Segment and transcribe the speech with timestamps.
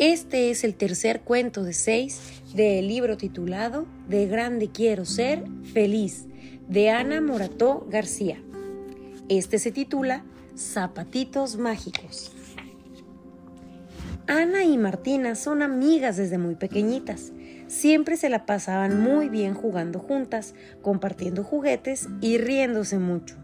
[0.00, 5.44] Este es el tercer cuento de seis del libro titulado De grande quiero ser
[5.74, 6.24] feliz
[6.68, 8.42] de Ana Morató García.
[9.28, 10.24] Este se titula
[10.56, 12.32] Zapatitos Mágicos.
[14.26, 17.32] Ana y Martina son amigas desde muy pequeñitas.
[17.66, 23.36] Siempre se la pasaban muy bien jugando juntas, compartiendo juguetes y riéndose mucho.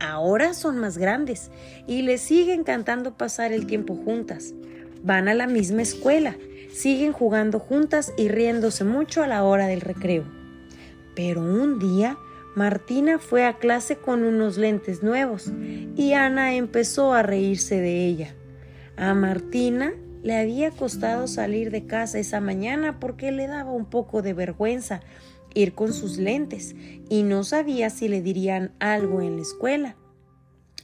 [0.00, 1.50] Ahora son más grandes
[1.86, 4.54] y les sigue encantando pasar el tiempo juntas.
[5.02, 6.36] Van a la misma escuela,
[6.72, 10.24] siguen jugando juntas y riéndose mucho a la hora del recreo.
[11.14, 12.16] Pero un día
[12.54, 15.52] Martina fue a clase con unos lentes nuevos
[15.96, 18.34] y Ana empezó a reírse de ella.
[18.96, 19.92] A Martina
[20.22, 25.00] le había costado salir de casa esa mañana porque le daba un poco de vergüenza
[25.54, 26.74] ir con sus lentes
[27.08, 29.96] y no sabía si le dirían algo en la escuela.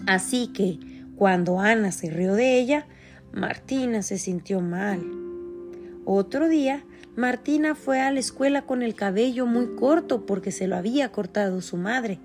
[0.07, 0.79] Así que,
[1.17, 2.87] cuando Ana se rió de ella,
[3.35, 5.03] Martina se sintió mal.
[6.05, 6.85] Otro día,
[7.17, 11.61] Martina fue a la escuela con el cabello muy corto porque se lo había cortado
[11.61, 12.21] su madre.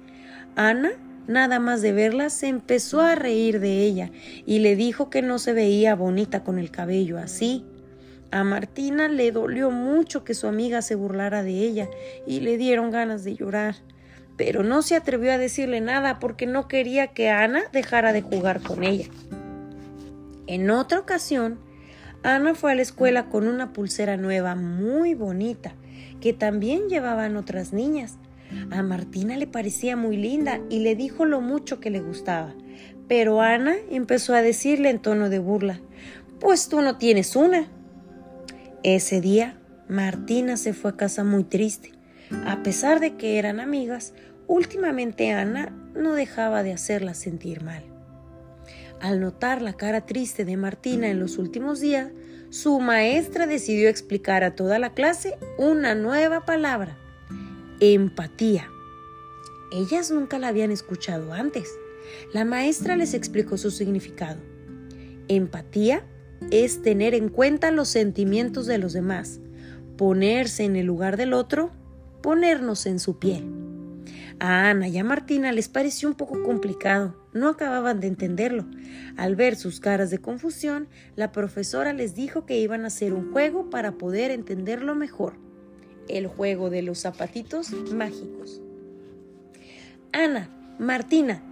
[0.56, 0.92] Ana,
[1.28, 4.12] nada más de verla, se empezó a reír de ella
[4.46, 7.66] y le dijo que no se veía bonita con el cabello así.
[8.30, 11.90] A Martina le dolió mucho que su amiga se burlara de ella
[12.28, 13.78] y le dieron ganas de llorar,
[14.38, 18.62] pero no se atrevió a decirle nada porque no quería que Ana dejara de jugar
[18.62, 19.08] con ella.
[20.50, 21.60] En otra ocasión,
[22.24, 25.76] Ana fue a la escuela con una pulsera nueva muy bonita
[26.22, 28.18] que también llevaban otras niñas.
[28.72, 32.56] A Martina le parecía muy linda y le dijo lo mucho que le gustaba,
[33.08, 35.82] pero Ana empezó a decirle en tono de burla,
[36.40, 37.68] Pues tú no tienes una.
[38.82, 41.92] Ese día, Martina se fue a casa muy triste.
[42.48, 44.16] A pesar de que eran amigas,
[44.48, 47.84] últimamente Ana no dejaba de hacerla sentir mal.
[49.02, 52.12] Al notar la cara triste de Martina en los últimos días,
[52.50, 56.98] su maestra decidió explicar a toda la clase una nueva palabra,
[57.80, 58.70] empatía.
[59.72, 61.70] Ellas nunca la habían escuchado antes.
[62.34, 64.42] La maestra les explicó su significado.
[65.28, 66.04] Empatía
[66.52, 69.40] es tener en cuenta los sentimientos de los demás,
[69.96, 71.72] ponerse en el lugar del otro,
[72.22, 73.59] ponernos en su piel.
[74.40, 78.66] A Ana y a Martina les pareció un poco complicado, no acababan de entenderlo.
[79.18, 83.34] Al ver sus caras de confusión, la profesora les dijo que iban a hacer un
[83.34, 85.34] juego para poder entenderlo mejor.
[86.08, 88.62] El juego de los zapatitos mágicos.
[90.14, 90.50] Ana,
[90.80, 91.44] Martina,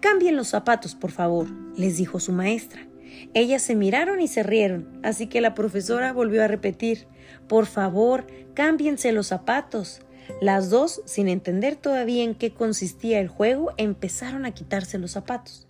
[0.00, 1.46] cambien los zapatos, por favor,
[1.78, 2.86] les dijo su maestra.
[3.32, 7.06] Ellas se miraron y se rieron, así que la profesora volvió a repetir
[7.48, 10.02] Por favor, cámbiense los zapatos.
[10.40, 15.66] Las dos, sin entender todavía en qué consistía el juego, empezaron a quitarse los zapatos.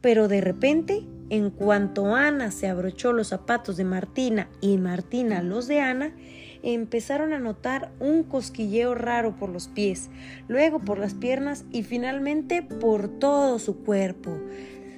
[0.00, 5.66] Pero de repente, en cuanto Ana se abrochó los zapatos de Martina y Martina los
[5.66, 6.14] de Ana,
[6.62, 10.10] empezaron a notar un cosquilleo raro por los pies,
[10.48, 14.38] luego por las piernas y finalmente por todo su cuerpo.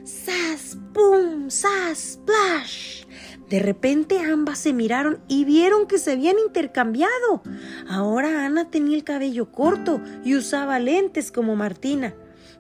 [0.05, 0.79] ¡Sas!
[0.95, 1.51] ¡Pum!
[1.51, 2.19] ¡Sas!
[2.19, 2.88] ¡Splash!
[3.49, 7.43] De repente ambas se miraron y vieron que se habían intercambiado.
[7.89, 12.15] Ahora Ana tenía el cabello corto y usaba lentes como Martina.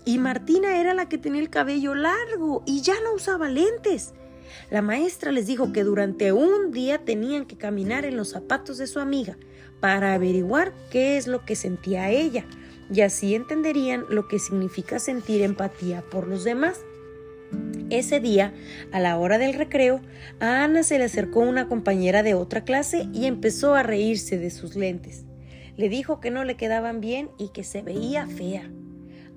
[0.06, 4.14] Y Martina era la que tenía el cabello largo y ya no usaba lentes.
[4.70, 8.86] La maestra les dijo que durante un día tenían que caminar en los zapatos de
[8.86, 9.36] su amiga
[9.80, 12.46] para averiguar qué es lo que sentía ella
[12.90, 16.80] y así entenderían lo que significa sentir empatía por los demás.
[17.90, 18.52] Ese día,
[18.92, 20.02] a la hora del recreo,
[20.40, 24.50] a Ana se le acercó una compañera de otra clase y empezó a reírse de
[24.50, 25.24] sus lentes.
[25.76, 28.70] Le dijo que no le quedaban bien y que se veía fea.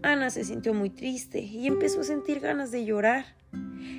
[0.01, 3.25] Ana se sintió muy triste y empezó a sentir ganas de llorar.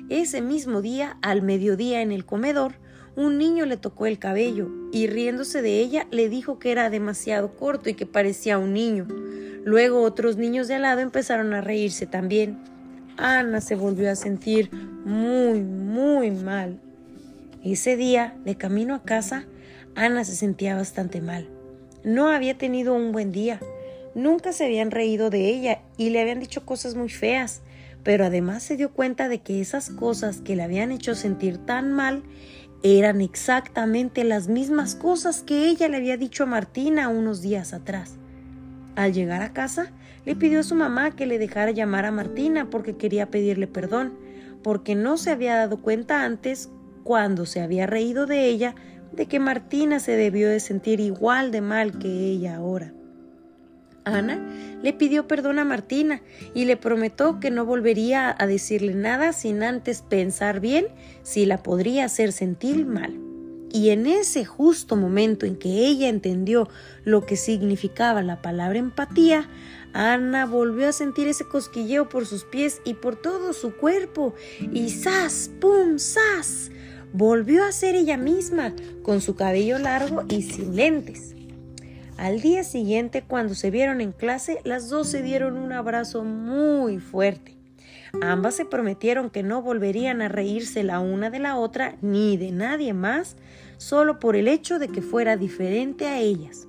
[0.09, 2.75] Ese mismo día, al mediodía en el comedor,
[3.15, 7.55] un niño le tocó el cabello y riéndose de ella le dijo que era demasiado
[7.55, 9.07] corto y que parecía un niño.
[9.63, 12.72] Luego otros niños de al lado empezaron a reírse también.
[13.17, 16.79] Ana se volvió a sentir muy, muy mal.
[17.63, 19.45] Ese día, de camino a casa,
[19.95, 21.47] Ana se sentía bastante mal.
[22.03, 23.59] No había tenido un buen día.
[24.15, 27.61] Nunca se habían reído de ella y le habían dicho cosas muy feas,
[28.03, 31.93] pero además se dio cuenta de que esas cosas que le habían hecho sentir tan
[31.93, 32.23] mal
[32.83, 38.15] eran exactamente las mismas cosas que ella le había dicho a Martina unos días atrás.
[38.95, 39.91] Al llegar a casa,
[40.25, 44.13] le pidió a su mamá que le dejara llamar a Martina porque quería pedirle perdón,
[44.61, 46.69] porque no se había dado cuenta antes,
[47.03, 48.75] cuando se había reído de ella,
[49.11, 52.93] de que Martina se debió de sentir igual de mal que ella ahora.
[54.05, 54.39] Ana
[54.81, 56.21] le pidió perdón a Martina
[56.53, 60.87] y le prometió que no volvería a decirle nada sin antes pensar bien
[61.21, 63.22] si la podría hacer sentir mal.
[63.73, 66.69] Y en ese justo momento en que ella entendió
[67.05, 69.49] lo que significaba la palabra empatía,
[69.93, 74.35] Ana volvió a sentir ese cosquilleo por sus pies y por todo su cuerpo.
[74.71, 75.49] Y ¡zas!
[75.59, 75.97] ¡pum!
[75.97, 76.69] ¡zas!
[77.13, 81.33] Volvió a ser ella misma, con su cabello largo y sin lentes.
[82.17, 86.99] Al día siguiente, cuando se vieron en clase, las dos se dieron un abrazo muy
[86.99, 87.57] fuerte.
[88.21, 92.51] Ambas se prometieron que no volverían a reírse la una de la otra ni de
[92.51, 93.37] nadie más,
[93.77, 96.67] solo por el hecho de que fuera diferente a ellas.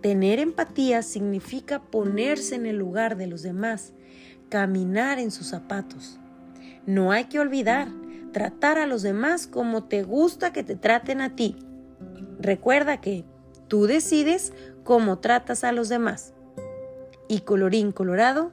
[0.00, 3.94] Tener empatía significa ponerse en el lugar de los demás,
[4.48, 6.18] caminar en sus zapatos.
[6.84, 7.88] No hay que olvidar
[8.32, 11.56] tratar a los demás como te gusta que te traten a ti.
[12.38, 13.24] Recuerda que
[13.66, 14.52] tú decides
[14.84, 16.34] cómo tratas a los demás.
[17.28, 18.52] Y colorín colorado,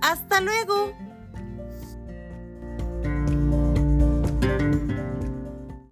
[0.00, 0.92] ¡Hasta luego!